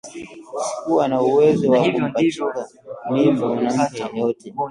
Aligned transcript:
Sikuwa 0.73 1.07
na 1.07 1.21
uwezo 1.21 1.71
wa 1.71 1.81
kumpachika 1.91 2.67
mimba 3.11 3.47
mwanamke 3.55 4.03
yeyote 4.13 4.47